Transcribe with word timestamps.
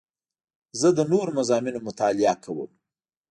زه 0.79 0.87
د 0.97 0.99
نوو 1.11 1.33
مضامینو 1.37 1.79
مطالعه 1.87 2.35
کوم. 2.43 2.71